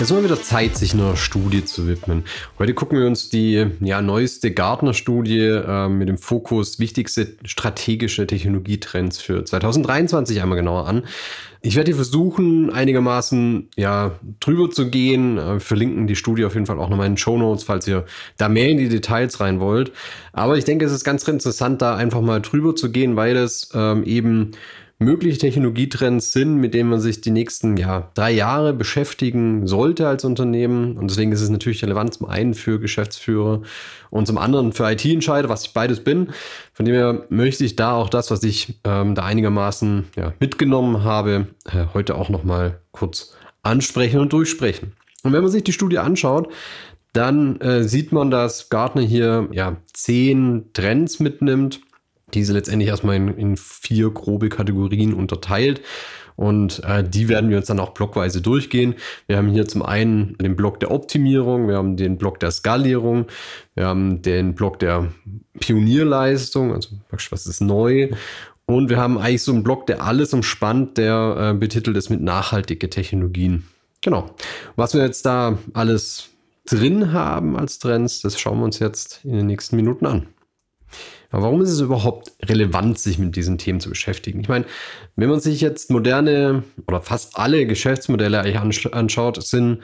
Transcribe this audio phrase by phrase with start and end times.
[0.00, 2.22] Es mal wieder Zeit, sich einer Studie zu widmen.
[2.60, 9.20] Heute gucken wir uns die ja, neueste Gartner-Studie äh, mit dem Fokus wichtigste strategische Technologietrends
[9.20, 11.02] für 2023 einmal genauer an.
[11.62, 15.34] Ich werde hier versuchen, einigermaßen ja, drüber zu gehen.
[15.34, 17.88] Wir äh, verlinken die Studie auf jeden Fall auch nochmal in den Show Notes, falls
[17.88, 18.04] ihr
[18.36, 19.90] da mehr in die Details rein wollt.
[20.32, 23.70] Aber ich denke, es ist ganz interessant, da einfach mal drüber zu gehen, weil es
[23.74, 24.52] ähm, eben
[25.00, 30.24] mögliche Technologietrends sind, mit denen man sich die nächsten ja, drei Jahre beschäftigen sollte als
[30.24, 30.96] Unternehmen.
[30.96, 33.62] Und deswegen ist es natürlich relevant zum einen für Geschäftsführer
[34.10, 36.30] und zum anderen für IT-Entscheider, was ich beides bin.
[36.72, 41.04] Von dem her möchte ich da auch das, was ich ähm, da einigermaßen ja, mitgenommen
[41.04, 44.94] habe, äh, heute auch nochmal kurz ansprechen und durchsprechen.
[45.22, 46.52] Und wenn man sich die Studie anschaut,
[47.12, 51.80] dann äh, sieht man, dass Gartner hier ja zehn Trends mitnimmt
[52.34, 55.80] diese letztendlich erstmal in, in vier grobe Kategorien unterteilt.
[56.36, 58.94] Und äh, die werden wir uns dann auch blockweise durchgehen.
[59.26, 63.26] Wir haben hier zum einen den Block der Optimierung, wir haben den Block der Skalierung,
[63.74, 65.08] wir haben den Block der
[65.58, 68.10] Pionierleistung, also was ist neu.
[68.66, 72.20] Und wir haben eigentlich so einen Block, der alles umspannt, der äh, betitelt ist mit
[72.20, 73.66] nachhaltige Technologien.
[74.02, 74.30] Genau.
[74.76, 76.28] Was wir jetzt da alles
[76.66, 80.26] drin haben als Trends, das schauen wir uns jetzt in den nächsten Minuten an.
[81.30, 84.40] Aber warum ist es überhaupt relevant, sich mit diesen Themen zu beschäftigen?
[84.40, 84.64] Ich meine,
[85.16, 89.80] wenn man sich jetzt moderne oder fast alle Geschäftsmodelle eigentlich anschaut, sind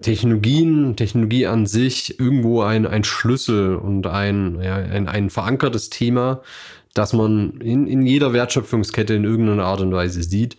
[0.00, 6.42] Technologien, Technologie an sich irgendwo ein, ein Schlüssel und ein, ja, ein, ein verankertes Thema,
[6.94, 10.56] das man in, in jeder Wertschöpfungskette in irgendeiner Art und Weise sieht.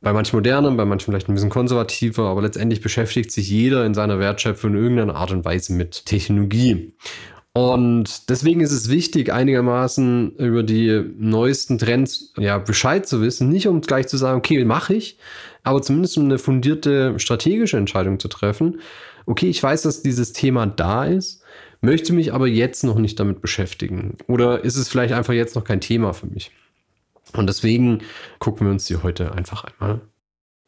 [0.00, 3.94] Bei manchen modernen, bei manchen vielleicht ein bisschen konservativer, aber letztendlich beschäftigt sich jeder in
[3.94, 6.94] seiner Wertschöpfung in irgendeiner Art und Weise mit Technologie.
[7.56, 13.48] Und deswegen ist es wichtig, einigermaßen über die neuesten Trends ja, Bescheid zu wissen.
[13.48, 15.16] Nicht um gleich zu sagen, okay, mache ich,
[15.62, 18.82] aber zumindest um eine fundierte strategische Entscheidung zu treffen.
[19.24, 21.42] Okay, ich weiß, dass dieses Thema da ist,
[21.80, 24.18] möchte mich aber jetzt noch nicht damit beschäftigen.
[24.26, 26.50] Oder ist es vielleicht einfach jetzt noch kein Thema für mich?
[27.32, 28.02] Und deswegen
[28.38, 30.02] gucken wir uns die heute einfach einmal.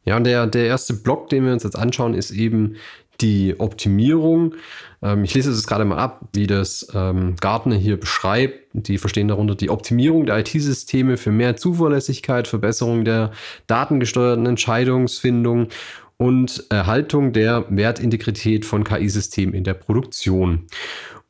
[0.05, 2.77] Ja, und der, der erste Block, den wir uns jetzt anschauen, ist eben
[3.21, 4.55] die Optimierung.
[5.01, 8.59] Ähm, ich lese es gerade mal ab, wie das ähm, Gartner hier beschreibt.
[8.73, 13.31] Die verstehen darunter die Optimierung der IT-Systeme für mehr Zuverlässigkeit, Verbesserung der
[13.67, 15.69] datengesteuerten Entscheidungsfindung
[16.17, 20.67] und Erhaltung der Wertintegrität von KI-Systemen in der Produktion.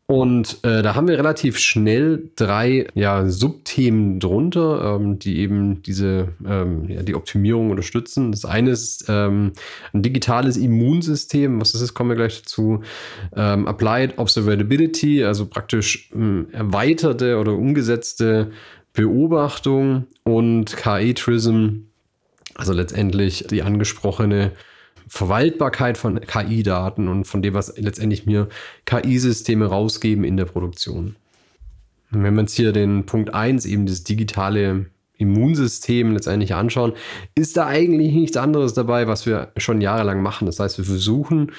[0.10, 6.30] Und äh, da haben wir relativ schnell drei ja, Subthemen drunter, ähm, die eben diese
[6.44, 8.32] ähm, ja, die Optimierung unterstützen.
[8.32, 9.52] Das eine ist ähm,
[9.94, 12.82] ein digitales Immunsystem, was das ist, kommen wir gleich dazu.
[13.36, 18.50] Ähm, Applied Observability, also praktisch ähm, erweiterte oder umgesetzte
[18.94, 21.84] Beobachtung und KI-Trism,
[22.56, 24.54] also letztendlich die angesprochene
[25.10, 28.48] Verwaltbarkeit von KI-Daten und von dem, was letztendlich mir
[28.86, 31.16] KI-Systeme rausgeben in der Produktion.
[32.12, 34.86] Und wenn wir uns hier den Punkt 1, eben das digitale
[35.18, 36.94] Immunsystem letztendlich anschauen,
[37.36, 40.46] ist da eigentlich nichts anderes dabei, was wir schon jahrelang machen.
[40.46, 41.52] Das heißt, wir versuchen,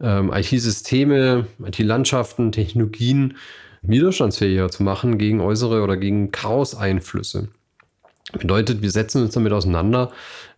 [0.00, 3.36] ähm, IT-Systeme, IT-Landschaften, Technologien
[3.82, 7.48] widerstandsfähiger zu machen gegen äußere oder gegen Chaos-Einflüsse.
[8.32, 10.10] Bedeutet, wir setzen uns damit auseinander,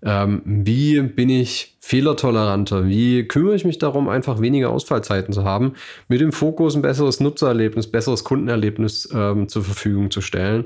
[0.03, 5.75] ähm, wie bin ich fehlertoleranter, wie kümmere ich mich darum, einfach weniger Ausfallzeiten zu haben,
[6.09, 10.65] mit dem Fokus ein besseres Nutzererlebnis, besseres Kundenerlebnis ähm, zur Verfügung zu stellen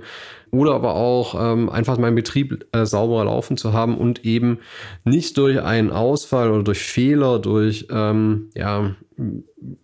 [0.50, 4.60] oder aber auch ähm, einfach meinen Betrieb äh, sauberer laufen zu haben und eben
[5.04, 8.96] nicht durch einen Ausfall oder durch Fehler, durch ähm, ja,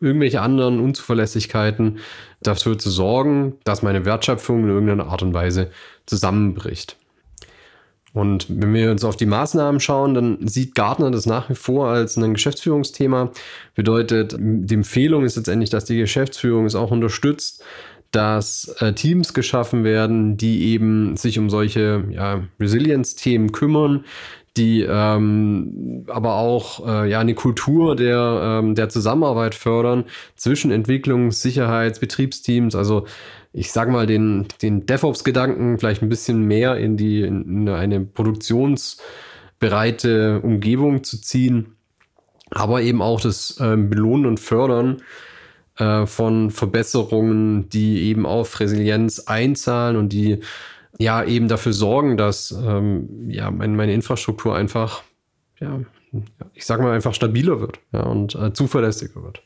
[0.01, 1.99] irgendwelche anderen Unzuverlässigkeiten
[2.41, 5.71] dafür zu sorgen, dass meine Wertschöpfung in irgendeiner Art und Weise
[6.07, 6.97] zusammenbricht.
[8.17, 11.89] Und wenn wir uns auf die Maßnahmen schauen, dann sieht Gartner das nach wie vor
[11.89, 13.31] als ein Geschäftsführungsthema.
[13.75, 17.63] Bedeutet, die Empfehlung ist letztendlich, dass die Geschäftsführung es auch unterstützt,
[18.13, 24.07] dass äh, Teams geschaffen werden, die eben sich um solche ja, Resilience-Themen kümmern,
[24.57, 30.05] die ähm, aber auch äh, ja eine Kultur der, ähm, der Zusammenarbeit fördern
[30.37, 32.75] zwischen Entwicklungs-, Sicherheits-, Betriebsteams.
[32.75, 33.07] Also
[33.53, 40.41] ich sage mal, den, den DevOps-Gedanken vielleicht ein bisschen mehr in, die, in eine produktionsbereite
[40.43, 41.77] Umgebung zu ziehen,
[42.51, 45.03] aber eben auch das äh, Belohnen und Fördern
[45.79, 50.41] äh, von Verbesserungen, die eben auf Resilienz einzahlen und die
[50.99, 55.03] ja eben dafür sorgen, dass ähm, ja, meine, meine Infrastruktur einfach,
[55.61, 55.81] ja,
[56.55, 59.43] ich sag mal, einfach stabiler wird ja, und äh, zuverlässiger wird.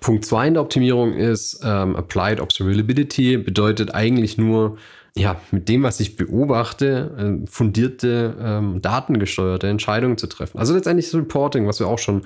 [0.00, 4.76] Punkt 2 in der Optimierung ist ähm, Applied Observability, bedeutet eigentlich nur,
[5.14, 10.58] ja, mit dem, was ich beobachte, äh, fundierte, ähm, datengesteuerte Entscheidungen zu treffen.
[10.58, 12.22] Also letztendlich das Reporting, was wir auch schon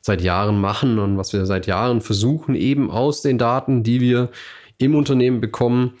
[0.00, 4.28] seit Jahren machen und was wir seit Jahren versuchen, eben aus den Daten, die wir
[4.76, 5.94] im Unternehmen bekommen,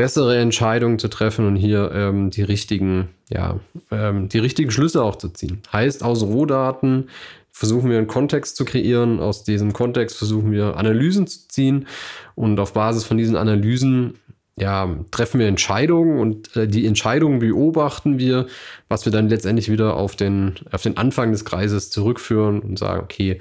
[0.00, 3.60] bessere Entscheidungen zu treffen und hier ähm, die richtigen, ja,
[3.90, 5.60] ähm, die richtigen Schlüsse auch zu ziehen.
[5.70, 7.10] Heißt, aus Rohdaten
[7.50, 9.20] versuchen wir einen Kontext zu kreieren.
[9.20, 11.86] Aus diesem Kontext versuchen wir Analysen zu ziehen
[12.34, 14.14] und auf Basis von diesen Analysen
[14.56, 18.46] ja, treffen wir Entscheidungen und äh, die Entscheidungen beobachten wir,
[18.88, 23.02] was wir dann letztendlich wieder auf den, auf den Anfang des Kreises zurückführen und sagen,
[23.02, 23.38] okay,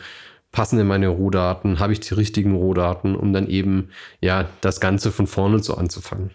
[0.51, 5.11] passen denn meine Rohdaten, habe ich die richtigen Rohdaten, um dann eben ja das Ganze
[5.13, 6.31] von vorne so anzufangen.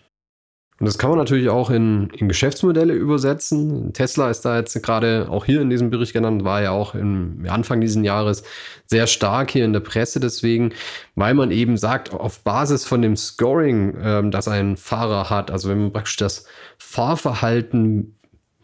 [0.85, 3.95] Und das kann man natürlich auch in, in Geschäftsmodelle übersetzen.
[3.95, 7.47] Tesla ist da jetzt gerade auch hier in diesem Bericht genannt, war ja auch im
[7.49, 8.43] Anfang dieses Jahres
[8.85, 10.75] sehr stark hier in der Presse deswegen,
[11.15, 15.71] weil man eben sagt, auf Basis von dem Scoring, ähm, das ein Fahrer hat, also
[15.71, 16.45] wenn man praktisch das
[16.77, 18.19] Fahrverhalten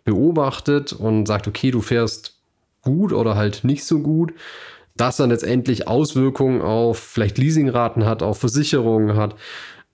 [0.05, 2.39] beobachtet und sagt, okay, du fährst
[2.83, 4.35] gut oder halt nicht so gut,
[4.95, 9.37] das dann letztendlich Auswirkungen auf vielleicht Leasingraten hat, auf Versicherungen hat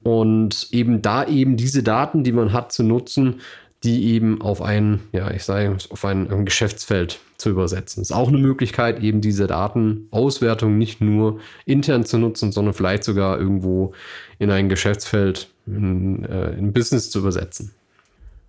[0.06, 3.40] und eben da eben diese Daten, die man hat, zu nutzen,
[3.82, 8.02] die eben auf ein, ja, ich sage, auf ein, ein Geschäftsfeld zu übersetzen.
[8.02, 13.40] Ist auch eine Möglichkeit, eben diese Datenauswertung nicht nur intern zu nutzen, sondern vielleicht sogar
[13.40, 13.94] irgendwo
[14.38, 17.72] in ein Geschäftsfeld, in, äh, in Business zu übersetzen.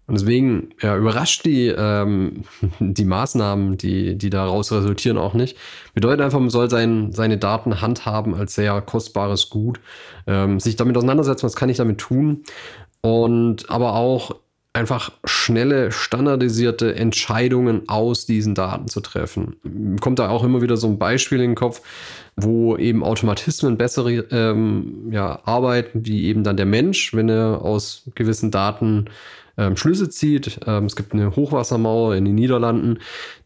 [0.07, 2.43] Und deswegen ja, überrascht die, ähm,
[2.79, 5.57] die Maßnahmen, die, die daraus resultieren, auch nicht.
[5.93, 9.79] Bedeutet einfach, man soll sein, seine Daten handhaben als sehr kostbares Gut,
[10.25, 12.43] ähm, sich damit auseinandersetzen, was kann ich damit tun.
[13.01, 14.35] Und aber auch
[14.77, 19.97] einfach schnelle, standardisierte Entscheidungen aus diesen Daten zu treffen.
[19.99, 21.81] Kommt da auch immer wieder so ein Beispiel in den Kopf,
[22.35, 28.03] wo eben Automatismen bessere ähm, ja, arbeiten, wie eben dann der Mensch, wenn er aus
[28.13, 29.05] gewissen Daten
[29.57, 30.59] ähm, Schlüsse zieht.
[30.65, 32.99] Ähm, es gibt eine Hochwassermauer in den Niederlanden,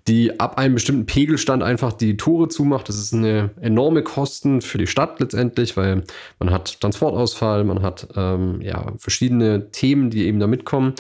[0.08, 2.90] die ab einem bestimmten Pegelstand einfach die Tore zumacht.
[2.90, 6.04] Das ist eine enorme Kosten für die Stadt letztendlich, weil
[6.40, 10.94] man hat Transportausfall, man hat ähm, ja verschiedene Themen, die eben da mitkommen.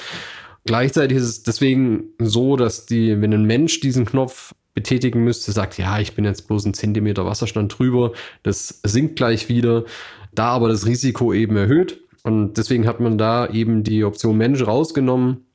[0.65, 5.77] Gleichzeitig ist es deswegen so, dass die, wenn ein Mensch diesen Knopf betätigen müsste, sagt,
[5.77, 9.85] ja, ich bin jetzt bloß ein Zentimeter Wasserstand drüber, das sinkt gleich wieder.
[10.33, 14.65] Da aber das Risiko eben erhöht, und deswegen hat man da eben die Option Mensch
[14.65, 15.45] rausgenommen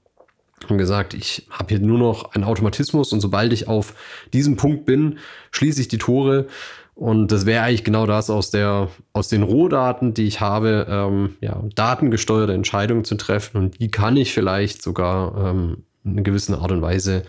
[0.68, 3.94] und gesagt, ich habe hier nur noch einen Automatismus und sobald ich auf
[4.32, 5.18] diesem Punkt bin,
[5.50, 6.46] schließe ich die Tore.
[6.94, 11.36] Und das wäre eigentlich genau das aus, der, aus den Rohdaten, die ich habe, ähm,
[11.42, 13.58] ja, datengesteuerte Entscheidungen zu treffen.
[13.58, 17.24] Und die kann ich vielleicht sogar ähm, in einer gewissen Art und Weise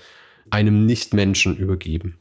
[0.50, 2.18] einem Nichtmenschen übergeben.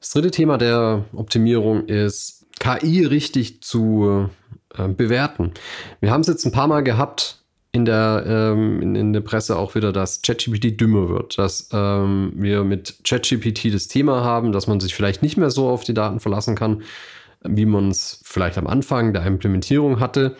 [0.00, 4.28] Das dritte Thema der Optimierung ist, KI richtig zu
[4.76, 5.52] äh, bewerten.
[6.00, 7.44] Wir haben es jetzt ein paar Mal gehabt
[7.74, 12.32] in der, ähm, in, in, der Presse auch wieder, dass ChatGPT dümmer wird, dass ähm,
[12.36, 15.92] wir mit ChatGPT das Thema haben, dass man sich vielleicht nicht mehr so auf die
[15.92, 16.82] Daten verlassen kann,
[17.42, 20.36] wie man es vielleicht am Anfang der Implementierung hatte.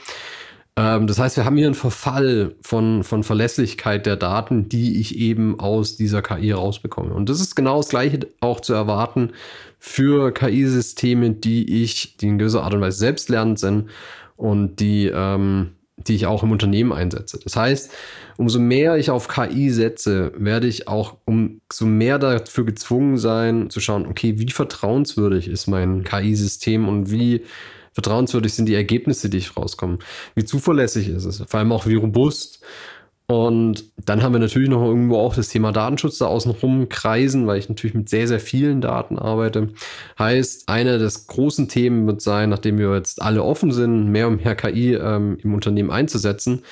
[0.76, 5.18] Ähm, das heißt, wir haben hier einen Verfall von, von Verlässlichkeit der Daten, die ich
[5.18, 7.12] eben aus dieser KI rausbekomme.
[7.12, 9.32] Und das ist genau das Gleiche auch zu erwarten
[9.80, 13.90] für KI-Systeme, die ich, die in gewisser Art und Weise selbstlernend sind
[14.36, 17.38] und die, ähm, die ich auch im Unternehmen einsetze.
[17.42, 17.92] Das heißt,
[18.36, 23.80] umso mehr ich auf KI setze, werde ich auch umso mehr dafür gezwungen sein, zu
[23.80, 27.42] schauen, okay, wie vertrauenswürdig ist mein KI-System und wie
[27.92, 29.98] vertrauenswürdig sind die Ergebnisse, die ich rauskomme.
[30.34, 32.60] Wie zuverlässig ist es, vor allem auch wie robust.
[33.26, 37.58] Und dann haben wir natürlich noch irgendwo auch das Thema Datenschutz da außenrum kreisen, weil
[37.58, 39.68] ich natürlich mit sehr, sehr vielen Daten arbeite.
[40.18, 44.44] Heißt, eine des großen Themen wird sein, nachdem wir jetzt alle offen sind, mehr und
[44.44, 46.62] mehr KI ähm, im Unternehmen einzusetzen,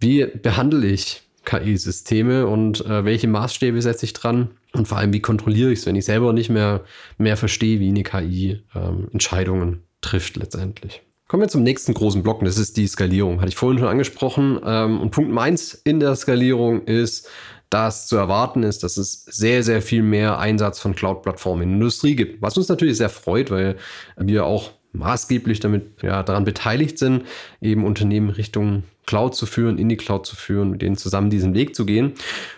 [0.00, 4.50] wie behandle ich KI-Systeme und äh, welche Maßstäbe setze ich dran?
[4.72, 6.82] Und vor allem, wie kontrolliere ich es, wenn ich selber nicht mehr,
[7.18, 11.02] mehr verstehe, wie eine KI ähm, Entscheidungen trifft letztendlich.
[11.32, 13.40] Kommen wir zum nächsten großen Block, und das ist die Skalierung.
[13.40, 14.60] Hatte ich vorhin schon angesprochen.
[14.66, 17.26] Ähm, und Punkt 1 in der Skalierung ist,
[17.70, 21.76] dass zu erwarten ist, dass es sehr, sehr viel mehr Einsatz von Cloud-Plattformen in der
[21.76, 22.42] Industrie gibt.
[22.42, 23.76] Was uns natürlich sehr freut, weil
[24.18, 27.24] wir auch maßgeblich damit ja, daran beteiligt sind,
[27.62, 31.54] eben Unternehmen Richtung Cloud zu führen, in die Cloud zu führen, mit denen zusammen diesen
[31.54, 32.12] Weg zu gehen.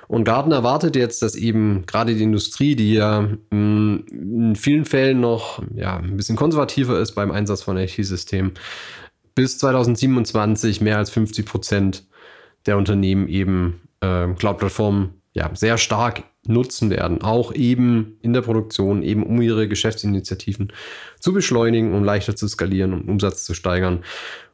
[0.08, 5.20] Und Gartner erwartet jetzt, dass eben gerade die Industrie, die ja mm, in vielen Fällen
[5.20, 8.52] noch ja, ein bisschen konservativer ist beim Einsatz von IT-Systemen,
[9.34, 12.06] bis 2027 mehr als 50 Prozent
[12.66, 19.02] der Unternehmen eben äh, Cloud-Plattformen ja, sehr stark nutzen werden, auch eben in der Produktion,
[19.02, 20.72] eben um ihre Geschäftsinitiativen
[21.20, 24.04] zu beschleunigen, um leichter zu skalieren, um Umsatz zu steigern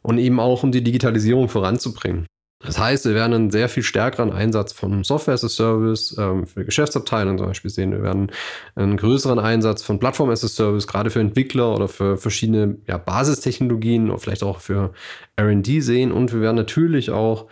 [0.02, 2.26] und eben auch um die Digitalisierung voranzubringen.
[2.62, 6.46] Das heißt, wir werden einen sehr viel stärkeren Einsatz von Software as a Service ähm,
[6.46, 7.92] für Geschäftsabteilungen zum Beispiel sehen.
[7.92, 8.30] Wir werden
[8.74, 12.98] einen größeren Einsatz von Plattform as a Service, gerade für Entwickler oder für verschiedene ja,
[12.98, 14.92] Basistechnologien oder vielleicht auch für
[15.40, 16.12] RD sehen.
[16.12, 17.46] Und wir werden natürlich auch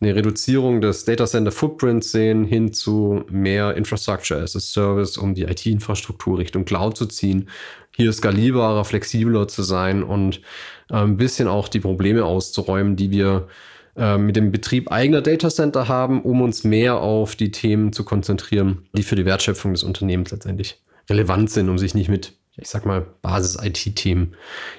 [0.00, 5.34] eine Reduzierung des Data Center Footprints sehen hin zu mehr Infrastructure as a Service, um
[5.34, 7.50] die IT-Infrastruktur Richtung Cloud zu ziehen,
[7.94, 10.40] hier skalierbarer, flexibler zu sein und
[10.90, 13.46] äh, ein bisschen auch die Probleme auszuräumen, die wir
[13.96, 18.86] äh, mit dem Betrieb eigener Datacenter haben, um uns mehr auf die Themen zu konzentrieren,
[18.96, 22.86] die für die Wertschöpfung des Unternehmens letztendlich relevant sind, um sich nicht mit, ich sag
[22.86, 24.34] mal, Basis-IT-Themen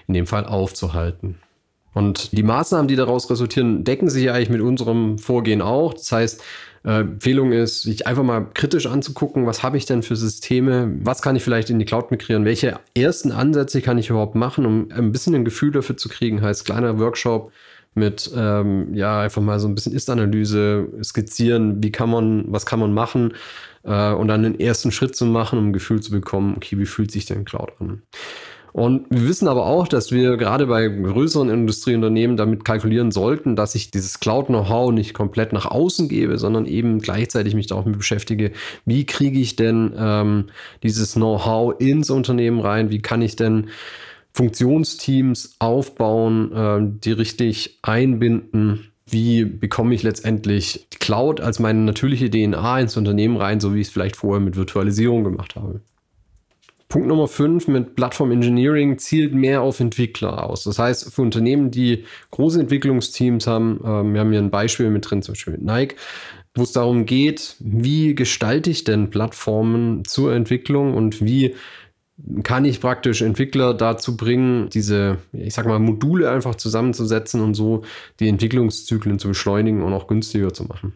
[0.07, 1.37] in dem Fall aufzuhalten.
[1.93, 5.93] Und die Maßnahmen, die daraus resultieren, decken sich eigentlich mit unserem Vorgehen auch.
[5.93, 6.43] Das heißt,
[6.83, 11.21] äh, Empfehlung ist, sich einfach mal kritisch anzugucken, was habe ich denn für Systeme, was
[11.21, 14.91] kann ich vielleicht in die Cloud migrieren, welche ersten Ansätze kann ich überhaupt machen, um
[14.91, 17.51] ein bisschen ein Gefühl dafür zu kriegen, heißt kleiner Workshop,
[17.95, 22.79] mit ähm, ja einfach mal so ein bisschen Ist-Analyse skizzieren, wie kann man, was kann
[22.79, 23.33] man machen
[23.83, 26.85] äh, und dann den ersten Schritt zu machen, um ein Gefühl zu bekommen, okay, wie
[26.85, 28.01] fühlt sich denn Cloud an?
[28.75, 33.73] Und wir wissen aber auch, dass wir gerade bei größeren Industrieunternehmen damit kalkulieren sollten, dass
[33.73, 37.97] ich dieses Cloud-Know-how nicht komplett nach außen gebe, sondern eben gleichzeitig mich da auch mit
[37.97, 38.51] beschäftige,
[38.83, 40.47] wie kriege ich denn ähm,
[40.83, 43.69] dieses Know-how ins Unternehmen rein, wie kann ich denn
[44.35, 48.91] Funktionsteams aufbauen, äh, die richtig einbinden.
[49.07, 53.87] Wie bekomme ich letztendlich Cloud als meine natürliche DNA ins Unternehmen rein, so wie ich
[53.87, 55.79] es vielleicht vorher mit Virtualisierung gemacht habe?
[56.89, 60.65] Punkt Nummer 5 mit Plattform Engineering zielt mehr auf Entwickler aus.
[60.65, 65.09] Das heißt, für Unternehmen, die große Entwicklungsteams haben, äh, wir haben hier ein Beispiel mit
[65.09, 65.95] drin, zum Beispiel mit Nike,
[66.55, 71.55] wo es darum geht, wie gestalte ich denn Plattformen zur Entwicklung und wie
[72.43, 77.83] kann ich praktisch Entwickler dazu bringen, diese, ich sag mal, Module einfach zusammenzusetzen und so
[78.19, 80.95] die Entwicklungszyklen zu beschleunigen und auch günstiger zu machen.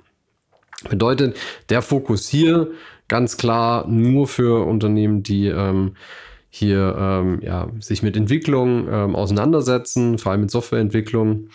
[0.90, 2.72] Bedeutet, der Fokus hier
[3.10, 5.96] ganz klar nur für Unternehmen, die ähm,
[6.50, 11.50] hier ähm, ja, sich mit Entwicklung ähm, auseinandersetzen, vor allem mit Softwareentwicklung,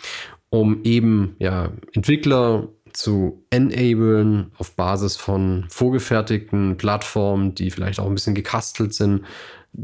[0.49, 8.15] um eben ja, Entwickler zu enablen auf Basis von vorgefertigten Plattformen, die vielleicht auch ein
[8.15, 9.25] bisschen gekastelt sind,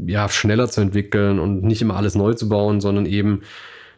[0.06, 3.42] ja, schneller zu entwickeln und nicht immer alles neu zu bauen, sondern eben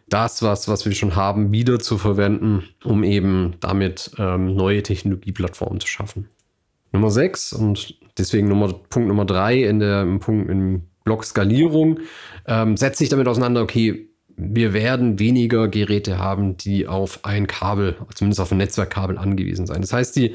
[0.09, 5.80] das, was, was wir schon haben, wieder zu verwenden, um eben damit ähm, neue Technologieplattformen
[5.80, 6.28] zu schaffen.
[6.92, 12.00] Nummer 6 und deswegen Nummer, Punkt Nummer 3 in der im Punkt im Block Skalierung
[12.47, 17.96] ähm, setzt sich damit auseinander, okay, wir werden weniger Geräte haben, die auf ein Kabel,
[18.14, 19.80] zumindest auf ein Netzwerkkabel angewiesen sein.
[19.80, 20.34] Das heißt, die,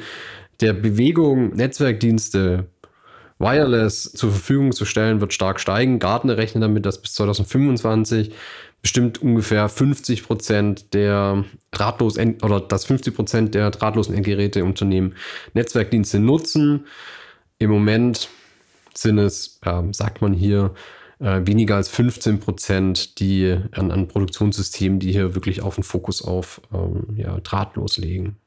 [0.61, 2.67] der Bewegung Netzwerkdienste
[3.39, 5.99] wireless zur Verfügung zu stellen, wird stark steigen.
[5.99, 8.33] Gartner rechnet damit, dass bis 2025
[8.81, 15.15] bestimmt ungefähr 50 Prozent der drahtlos oder dass 50 Prozent der drahtlosen Endgeräte Unternehmen
[15.53, 16.85] Netzwerkdienste nutzen.
[17.57, 18.29] Im Moment
[18.93, 20.73] sind es, ja, sagt man hier,
[21.19, 26.21] äh, weniger als 15 Prozent, die an, an Produktionssystemen, die hier wirklich auf den Fokus
[26.21, 28.37] auf ähm, ja, drahtlos legen.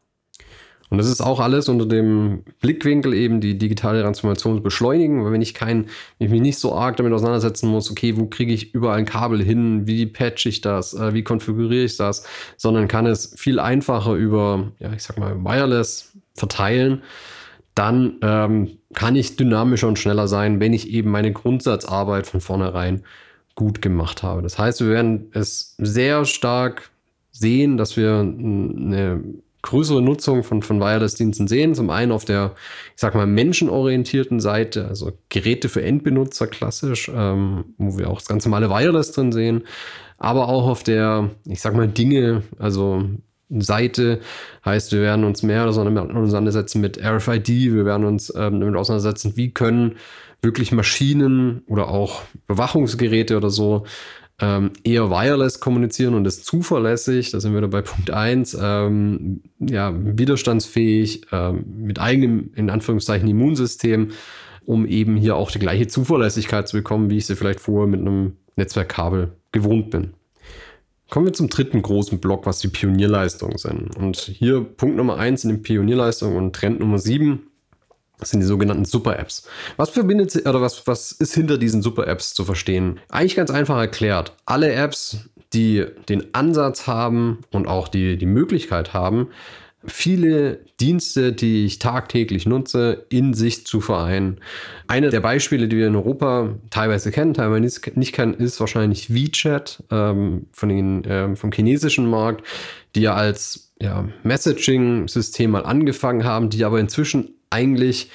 [0.93, 5.33] Und das ist auch alles unter dem Blickwinkel eben die digitale Transformation zu beschleunigen, weil
[5.33, 5.87] wenn ich kein,
[6.19, 9.43] ich mich nicht so arg damit auseinandersetzen muss, okay, wo kriege ich überall ein Kabel
[9.43, 12.27] hin, wie patch ich das, äh, wie konfiguriere ich das,
[12.59, 17.03] sondern kann es viel einfacher über, ja, ich sag mal, wireless verteilen,
[17.75, 23.03] dann ähm, kann ich dynamischer und schneller sein, wenn ich eben meine Grundsatzarbeit von vornherein
[23.55, 24.43] gut gemacht habe.
[24.43, 26.91] Das heißt, wir werden es sehr stark
[27.31, 29.23] sehen, dass wir eine
[29.63, 31.75] größere Nutzung von, von Wireless-Diensten sehen.
[31.75, 32.55] Zum einen auf der,
[32.95, 38.29] ich sag mal, menschenorientierten Seite, also Geräte für Endbenutzer klassisch, ähm, wo wir auch das
[38.29, 39.63] ganz normale Wireless drin sehen,
[40.19, 43.05] aber auch auf der, ich sag mal, Dinge, also
[43.61, 44.21] Seite.
[44.65, 49.53] Heißt, wir werden uns mehr auseinandersetzen mit RFID, wir werden uns ähm, damit auseinandersetzen, wie
[49.53, 49.97] können
[50.41, 53.85] wirklich Maschinen oder auch Bewachungsgeräte oder so
[54.41, 59.43] ähm, eher wireless kommunizieren und ist zuverlässig, da sind wir da bei Punkt 1, ähm,
[59.61, 64.11] ja, widerstandsfähig, ähm, mit eigenem, in Anführungszeichen, Immunsystem,
[64.65, 68.01] um eben hier auch die gleiche Zuverlässigkeit zu bekommen, wie ich sie vielleicht vorher mit
[68.01, 70.15] einem Netzwerkkabel gewohnt bin.
[71.13, 73.95] Kommen wir zum dritten großen Block, was die Pionierleistungen sind.
[73.99, 77.49] Und hier Punkt Nummer 1 in den Pionierleistungen und Trend Nummer 7
[78.19, 79.47] das sind die sogenannten Super-Apps.
[79.77, 82.99] Was verbindet oder was, was ist hinter diesen Super-Apps zu verstehen?
[83.11, 84.35] Eigentlich ganz einfach erklärt.
[84.47, 89.29] Alle Apps, die den Ansatz haben und auch die, die Möglichkeit haben,
[89.87, 94.41] viele Dienste, die ich tagtäglich nutze, in sich zu vereinen.
[94.87, 99.83] Eine der Beispiele, die wir in Europa teilweise kennen, teilweise nicht kennen, ist wahrscheinlich WeChat
[99.91, 102.45] ähm, von den, äh, vom chinesischen Markt,
[102.95, 108.11] die ja als ja, Messaging-System mal angefangen haben, die aber inzwischen eigentlich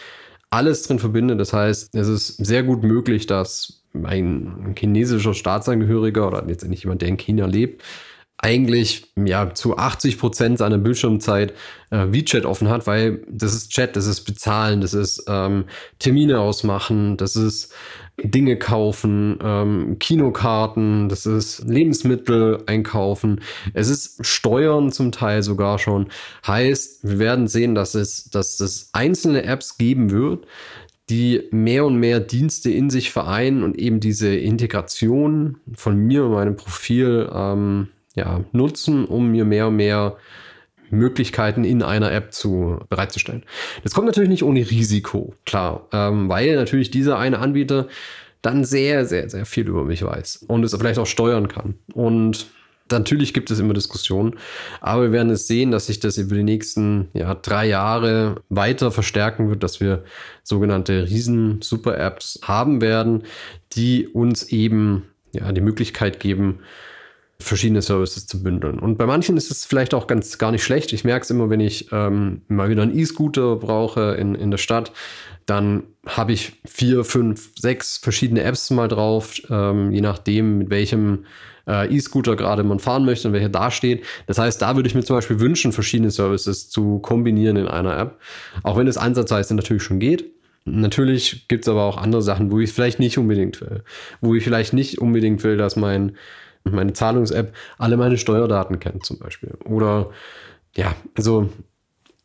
[0.49, 1.39] alles drin verbindet.
[1.39, 7.09] Das heißt, es ist sehr gut möglich, dass ein chinesischer Staatsangehöriger oder letztendlich jemand, der
[7.09, 7.83] in China lebt,
[8.39, 11.53] eigentlich ja zu 80 Prozent seiner Bildschirmzeit
[11.89, 15.65] äh, WeChat offen hat, weil das ist Chat, das ist Bezahlen, das ist ähm,
[15.97, 17.73] Termine ausmachen, das ist
[18.21, 23.41] Dinge kaufen, ähm, Kinokarten, das ist Lebensmittel einkaufen,
[23.73, 26.07] es ist Steuern zum Teil sogar schon.
[26.45, 30.45] Heißt, wir werden sehen, dass es, dass es einzelne Apps geben wird,
[31.09, 36.33] die mehr und mehr Dienste in sich vereinen und eben diese Integration von mir und
[36.33, 37.87] meinem Profil ähm,
[38.17, 40.17] ja, nutzen, um mir mehr und mehr
[40.89, 43.43] Möglichkeiten in einer App zu bereitzustellen.
[43.83, 47.87] Das kommt natürlich nicht ohne Risiko, klar, ähm, weil natürlich dieser eine Anbieter
[48.41, 51.75] dann sehr, sehr, sehr viel über mich weiß und es vielleicht auch steuern kann.
[51.93, 52.47] Und
[52.89, 54.35] natürlich gibt es immer Diskussionen,
[54.79, 58.91] aber wir werden es sehen, dass sich das über die nächsten ja, drei Jahre weiter
[58.91, 60.03] verstärken wird, dass wir
[60.43, 63.23] sogenannte Riesen-Super-Apps haben werden,
[63.73, 66.59] die uns eben ja, die Möglichkeit geben,
[67.39, 68.79] verschiedene Services zu bündeln.
[68.79, 70.91] Und bei manchen ist es vielleicht auch ganz gar nicht schlecht.
[70.93, 74.57] Ich merke es immer, wenn ich ähm, mal wieder einen E-Scooter brauche in, in der
[74.57, 74.91] Stadt,
[75.45, 81.25] dann habe ich vier, fünf, sechs verschiedene Apps mal drauf, ähm, je nachdem, mit welchem
[81.67, 84.03] äh, E-Scooter gerade man fahren möchte und welcher da steht.
[84.25, 87.97] Das heißt, da würde ich mir zum Beispiel wünschen, verschiedene Services zu kombinieren in einer
[87.97, 88.19] App.
[88.63, 90.25] Auch wenn es ansatzweise natürlich schon geht.
[90.65, 93.83] Natürlich gibt es aber auch andere Sachen, wo ich vielleicht nicht unbedingt will.
[94.19, 96.17] Wo ich vielleicht nicht unbedingt will, dass mein
[96.71, 99.57] meine Zahlungs-App alle meine Steuerdaten kennt zum Beispiel.
[99.65, 100.09] Oder
[100.75, 101.49] ja, also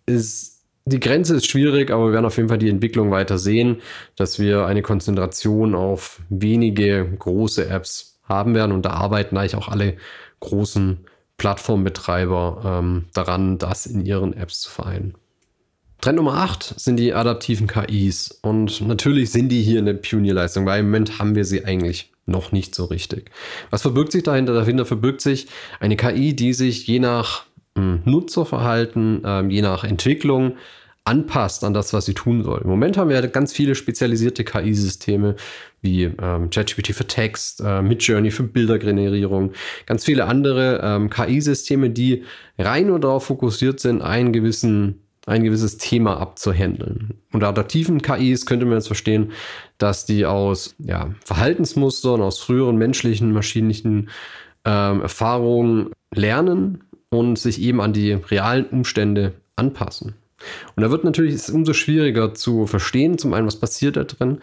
[0.07, 3.81] ist, die Grenze ist schwierig, aber wir werden auf jeden Fall die Entwicklung weiter sehen,
[4.16, 9.69] dass wir eine Konzentration auf wenige große Apps haben werden und da arbeiten eigentlich auch
[9.69, 9.97] alle
[10.40, 10.99] großen
[11.38, 15.14] Plattformbetreiber ähm, daran, das in ihren Apps zu vereinen.
[16.01, 18.38] Trend Nummer 8 sind die adaptiven KIs.
[18.43, 22.53] Und natürlich sind die hier eine Pionierleistung, weil im Moment haben wir sie eigentlich noch
[22.53, 23.31] nicht so richtig.
[23.71, 24.55] Was verbirgt sich dahinter?
[24.55, 25.49] Dahinter verbirgt sich
[25.81, 30.57] eine KI, die sich je nach hm, Nutzerverhalten, äh, je nach Entwicklung
[31.05, 32.61] anpasst an das, was sie tun soll.
[32.63, 35.35] Im Moment haben wir ganz viele spezialisierte KI-Systeme
[35.81, 39.53] wie ähm, ChatGPT für Text, äh, Midjourney für Bildergenerierung,
[39.87, 42.23] ganz viele andere ähm, KI-Systeme, die
[42.57, 47.15] rein nur darauf fokussiert sind, einen gewissen ein gewisses Thema abzuhandeln.
[47.33, 49.33] Unter adaptiven KIs könnte man jetzt verstehen,
[49.79, 54.11] dass die aus ja, Verhaltensmustern, aus früheren menschlichen, maschinlichen
[54.65, 60.15] ähm, Erfahrungen lernen und sich eben an die realen Umstände anpassen.
[60.75, 64.39] Und da wird natürlich es umso schwieriger zu verstehen, zum einen, was passiert da drin,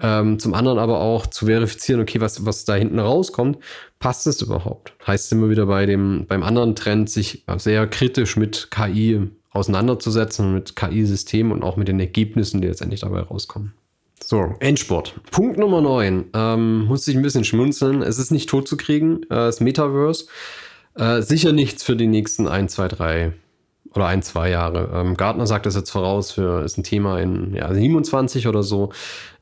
[0.00, 3.58] ähm, zum anderen aber auch zu verifizieren, okay, was, was da hinten rauskommt,
[3.98, 4.94] passt es überhaupt?
[5.06, 10.76] Heißt immer wieder bei dem, beim anderen Trend, sich sehr kritisch mit KI auseinanderzusetzen mit
[10.76, 13.74] KI-Systemen und auch mit den Ergebnissen, die letztendlich dabei rauskommen.
[14.22, 15.14] So, Endsport.
[15.30, 16.26] Punkt Nummer 9.
[16.34, 18.02] Ähm, muss ich ein bisschen schmunzeln.
[18.02, 20.26] Es ist nicht tot zu kriegen, äh, das Metaverse.
[20.96, 23.32] Äh, sicher nichts für die nächsten 1, 2, 3
[23.94, 24.90] oder ein, zwei Jahre.
[24.94, 28.92] Ähm, Gartner sagt das jetzt voraus, für ist ein Thema in ja, 27 oder so,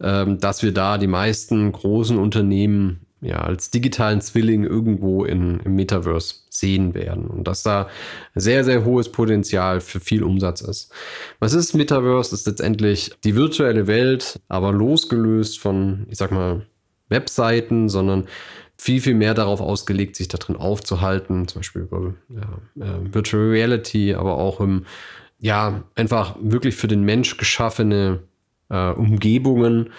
[0.01, 5.75] ähm, dass wir da die meisten großen Unternehmen ja, als digitalen Zwilling irgendwo in, im
[5.75, 7.89] Metaverse sehen werden und dass da
[8.35, 10.93] sehr, sehr hohes Potenzial für viel Umsatz ist.
[11.41, 12.31] Was ist Metaverse?
[12.31, 16.67] Das ist letztendlich die virtuelle Welt, aber losgelöst von, ich sag mal,
[17.09, 18.27] Webseiten, sondern
[18.79, 23.49] viel, viel mehr darauf ausgelegt, sich da drin aufzuhalten, zum Beispiel über ja, äh, Virtual
[23.49, 24.85] Reality, aber auch im,
[25.41, 28.21] ja, einfach wirklich für den Mensch geschaffene
[28.69, 29.91] äh, Umgebungen,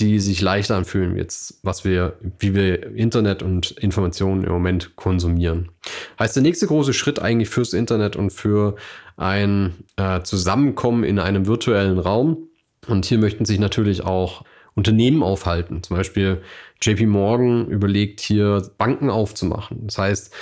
[0.00, 5.70] die sich leichter anfühlen, jetzt, was wir, wie wir Internet und Informationen im Moment konsumieren.
[6.18, 8.74] Heißt der nächste große Schritt eigentlich fürs Internet und für
[9.16, 12.48] ein äh, Zusammenkommen in einem virtuellen Raum.
[12.88, 15.82] Und hier möchten sich natürlich auch Unternehmen aufhalten.
[15.84, 16.42] Zum Beispiel
[16.82, 19.86] JP Morgan überlegt hier Banken aufzumachen.
[19.86, 20.34] Das heißt,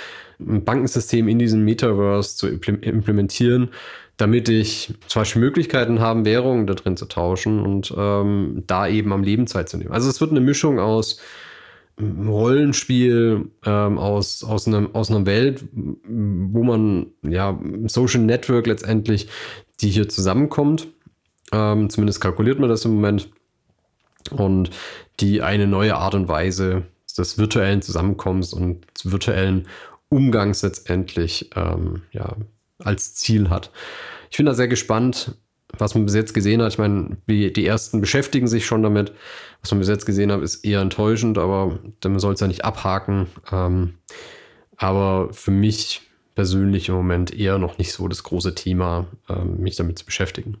[0.47, 3.69] ein Bankensystem in diesem Metaverse zu implementieren,
[4.17, 9.11] damit ich zum Beispiel Möglichkeiten haben, Währungen da drin zu tauschen und ähm, da eben
[9.11, 9.91] am Leben Zeit zu nehmen.
[9.91, 11.19] Also es wird eine Mischung aus
[11.99, 19.29] ähm, Rollenspiel, ähm, aus, aus, einem, aus einer Welt, wo man, ja, Social Network letztendlich,
[19.81, 20.87] die hier zusammenkommt.
[21.51, 23.29] Ähm, zumindest kalkuliert man das im Moment.
[24.31, 24.69] Und
[25.19, 26.83] die eine neue Art und Weise
[27.17, 29.67] des virtuellen Zusammenkommens und des virtuellen
[30.13, 32.35] Umgangs letztendlich ähm, ja,
[32.79, 33.71] als Ziel hat.
[34.29, 35.35] Ich bin da sehr gespannt,
[35.77, 36.71] was man bis jetzt gesehen hat.
[36.71, 39.13] Ich meine, die ersten beschäftigen sich schon damit.
[39.61, 42.65] Was man bis jetzt gesehen hat, ist eher enttäuschend, aber man soll es ja nicht
[42.65, 43.27] abhaken.
[43.51, 43.95] Ähm,
[44.77, 46.01] aber für mich
[46.35, 50.57] persönlich im Moment eher noch nicht so das große Thema, ähm, mich damit zu beschäftigen.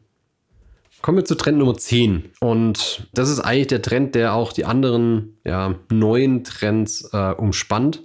[1.01, 2.31] Kommen wir zu Trend Nummer 10.
[2.39, 8.03] Und das ist eigentlich der Trend, der auch die anderen ja, neuen Trends äh, umspannt.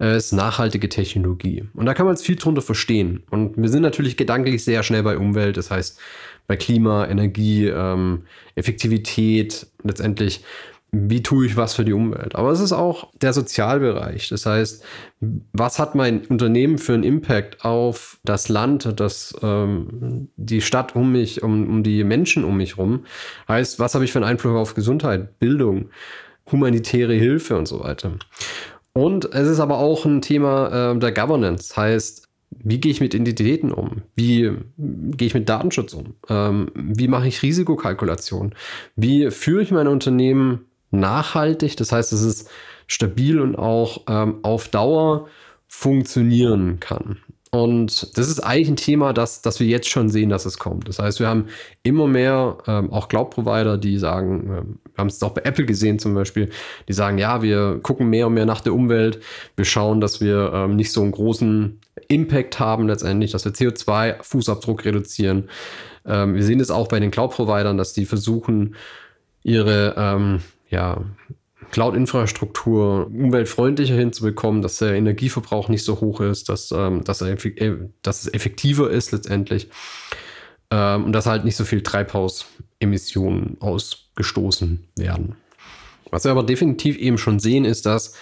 [0.00, 1.64] Äh, ist nachhaltige Technologie.
[1.74, 3.22] Und da kann man jetzt viel drunter verstehen.
[3.30, 5.98] Und wir sind natürlich gedanklich sehr schnell bei Umwelt, das heißt
[6.46, 10.44] bei Klima, Energie, ähm, Effektivität, letztendlich
[10.96, 12.36] wie tue ich was für die Umwelt.
[12.36, 14.28] Aber es ist auch der Sozialbereich.
[14.28, 14.84] Das heißt,
[15.52, 21.10] was hat mein Unternehmen für einen Impact auf das Land, das, ähm, die Stadt um
[21.10, 23.04] mich, um, um die Menschen um mich herum?
[23.48, 25.90] Heißt, was habe ich für einen Einfluss auf Gesundheit, Bildung,
[26.50, 28.12] humanitäre Hilfe und so weiter?
[28.94, 31.76] Und es ist aber auch ein Thema äh, der Governance.
[31.76, 34.02] Heißt, wie gehe ich mit Identitäten um?
[34.14, 36.14] Wie gehe ich mit Datenschutz um?
[36.28, 38.54] Ähm, wie mache ich Risikokalkulation?
[38.94, 41.76] Wie führe ich mein Unternehmen nachhaltig.
[41.76, 42.46] Das heißt, dass es
[42.86, 45.28] stabil und auch ähm, auf Dauer
[45.66, 47.18] funktionieren kann.
[47.54, 50.88] Und das ist eigentlich ein Thema, das, das wir jetzt schon sehen, dass es kommt.
[50.88, 51.46] Das heißt, wir haben
[51.84, 54.62] immer mehr ähm, auch Cloud-Provider, die sagen, äh,
[54.92, 56.50] wir haben es auch bei Apple gesehen zum Beispiel,
[56.88, 59.20] die sagen, ja, wir gucken mehr und mehr nach der Umwelt.
[59.54, 64.84] Wir schauen, dass wir ähm, nicht so einen großen Impact haben letztendlich, dass wir CO2-Fußabdruck
[64.84, 65.48] reduzieren.
[66.04, 68.74] Ähm, wir sehen es auch bei den Cloud-Providern, dass die versuchen,
[69.44, 70.40] ihre ähm,
[70.70, 71.04] ja,
[71.70, 77.76] Cloud-Infrastruktur umweltfreundlicher hinzubekommen, dass der Energieverbrauch nicht so hoch ist, dass, ähm, dass, er, äh,
[78.02, 79.68] dass es effektiver ist letztendlich
[80.70, 85.36] ähm, und dass halt nicht so viel Treibhausemissionen ausgestoßen werden.
[86.10, 88.14] Was wir aber definitiv eben schon sehen, ist, dass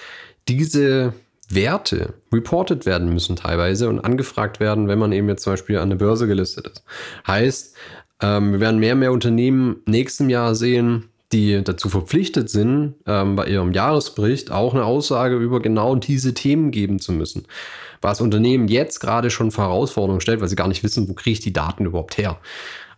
[0.48, 1.12] diese
[1.48, 5.90] Werte reported werden müssen teilweise und angefragt werden, wenn man eben jetzt zum Beispiel an
[5.90, 6.84] der Börse gelistet ist.
[7.26, 7.76] Heißt,
[8.22, 13.36] ähm, wir werden mehr und mehr Unternehmen nächstem Jahr sehen, die dazu verpflichtet sind, ähm,
[13.36, 17.46] bei ihrem Jahresbericht auch eine Aussage über genau diese Themen geben zu müssen.
[18.00, 21.34] Was Unternehmen jetzt gerade schon vor Herausforderungen stellt, weil sie gar nicht wissen, wo kriege
[21.34, 22.38] ich die Daten überhaupt her.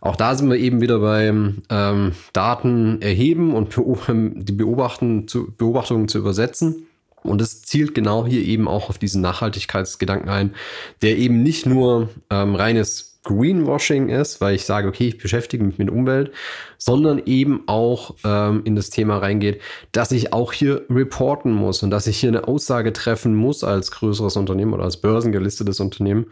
[0.01, 6.07] Auch da sind wir eben wieder beim ähm, Daten erheben und die Beobachten zu, Beobachtungen
[6.07, 6.87] zu übersetzen.
[7.23, 10.53] Und es zielt genau hier eben auch auf diesen Nachhaltigkeitsgedanken ein,
[11.01, 15.77] der eben nicht nur ähm, reines Greenwashing ist, weil ich sage, okay, ich beschäftige mich
[15.77, 16.31] mit Umwelt,
[16.77, 19.61] sondern eben auch ähm, in das Thema reingeht,
[19.91, 23.91] dass ich auch hier reporten muss und dass ich hier eine Aussage treffen muss als
[23.91, 26.27] größeres Unternehmen oder als börsengelistetes Unternehmen.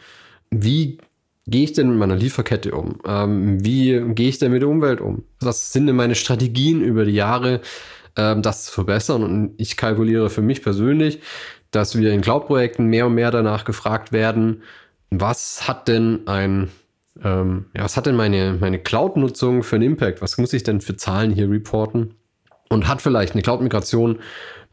[0.49, 0.99] Wie
[1.47, 2.99] gehe ich denn mit meiner Lieferkette um?
[3.05, 5.23] Ähm, wie gehe ich denn mit der Umwelt um?
[5.39, 7.61] Was sind denn meine Strategien über die Jahre,
[8.15, 9.23] ähm, das zu verbessern?
[9.23, 11.19] Und ich kalkuliere für mich persönlich,
[11.71, 14.61] dass wir in Cloud-Projekten mehr und mehr danach gefragt werden,
[15.09, 16.69] was hat denn ein
[17.23, 20.21] ähm, ja, was hat denn meine, meine Cloud-Nutzung für einen Impact?
[20.21, 22.15] Was muss ich denn für Zahlen hier reporten?
[22.69, 24.19] Und hat vielleicht eine Cloud-Migration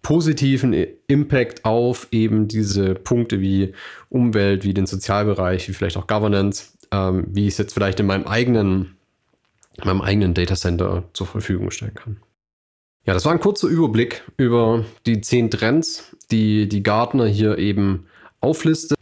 [0.02, 0.74] positiven
[1.06, 3.74] Impact auf eben diese Punkte wie
[4.08, 8.06] Umwelt, wie den Sozialbereich, wie vielleicht auch Governance, ähm, wie ich es jetzt vielleicht in
[8.06, 8.96] meinem eigenen,
[9.76, 12.16] in meinem eigenen Datacenter zur Verfügung stellen kann.
[13.06, 18.06] Ja, das war ein kurzer Überblick über die zehn Trends, die die Gartner hier eben
[18.40, 18.98] auflistet.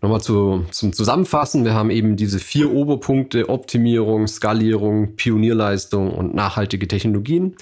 [0.00, 1.64] Nochmal zu, zum Zusammenfassen.
[1.64, 7.56] Wir haben eben diese vier Oberpunkte Optimierung, Skalierung, Pionierleistung und nachhaltige Technologien,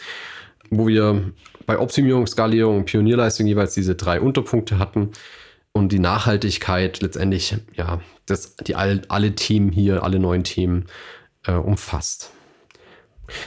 [0.71, 1.33] wo wir
[1.65, 5.13] bei Optimierung, Skalierung und Pionierleistung jeweils diese drei Unterpunkte hatten
[5.73, 10.87] und die Nachhaltigkeit letztendlich, ja, das, die all, alle Themen hier, alle neuen Themen
[11.47, 12.33] äh, umfasst.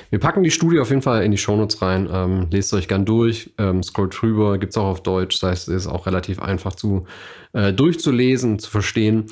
[0.10, 2.10] Wir packen die Studie auf jeden Fall in die Shownotes rein.
[2.12, 5.40] Ähm, lest euch gern durch, ähm, scrollt drüber, gibt es auch auf Deutsch.
[5.40, 7.06] Das heißt, es ist auch relativ einfach zu
[7.54, 9.26] äh, durchzulesen, zu verstehen.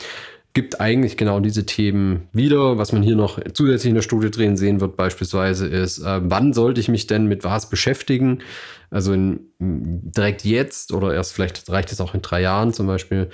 [0.54, 2.78] Gibt eigentlich genau diese Themen wieder.
[2.78, 6.54] Was man hier noch zusätzlich in der Studie drin sehen wird, beispielsweise ist, äh, wann
[6.54, 8.40] sollte ich mich denn mit was beschäftigen?
[8.90, 13.30] Also in, direkt jetzt oder erst vielleicht reicht es auch in drei Jahren zum Beispiel.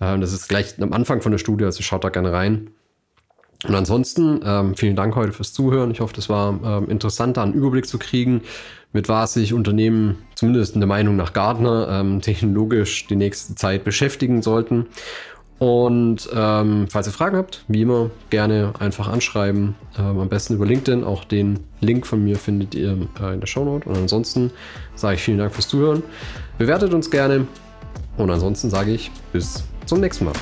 [0.00, 2.70] Äh, das ist gleich am Anfang von der Studie, also schaut da gerne rein.
[3.66, 5.90] Und ansonsten, ähm, vielen Dank heute fürs Zuhören.
[5.90, 8.42] Ich hoffe, das war ähm, interessant, da einen Überblick zu kriegen,
[8.92, 13.84] mit was sich Unternehmen, zumindest in der Meinung nach Gartner, ähm, technologisch die nächste Zeit
[13.84, 14.86] beschäftigen sollten.
[15.58, 19.74] Und ähm, falls ihr Fragen habt, wie immer, gerne einfach anschreiben.
[19.98, 21.02] Ähm, am besten über LinkedIn.
[21.02, 23.88] Auch den Link von mir findet ihr äh, in der Shownote.
[23.88, 24.50] Und ansonsten
[24.94, 26.02] sage ich vielen Dank fürs Zuhören.
[26.58, 27.46] Bewertet uns gerne.
[28.18, 30.34] Und ansonsten sage ich bis zum nächsten Mal.